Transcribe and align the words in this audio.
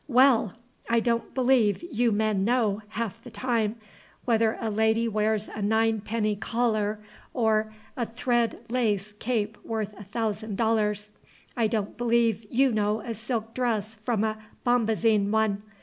Well! 0.07 0.53
I 0.89 0.99
don't 0.99 1.31
believe 1.35 1.83
you 1.83 2.11
men 2.11 2.43
know, 2.43 2.81
half 2.87 3.23
the 3.23 3.29
time, 3.29 3.75
whether 4.25 4.57
a 4.59 4.71
lady 4.71 5.07
wears 5.07 5.47
a 5.47 5.61
nine 5.61 6.01
penny 6.01 6.35
collar 6.35 6.99
or 7.35 7.71
a 7.95 8.07
thread 8.07 8.61
lace 8.71 9.13
cape 9.19 9.59
worth 9.63 9.93
a 9.99 10.03
thousand 10.03 10.57
dollars. 10.57 11.11
I 11.55 11.67
don't 11.67 11.97
believe 11.99 12.47
you 12.49 12.71
know 12.71 13.01
a 13.01 13.13
silk 13.13 13.53
dress 13.53 13.93
from 14.03 14.23
a 14.23 14.39
bombazine 14.65 15.29
one. 15.29 15.61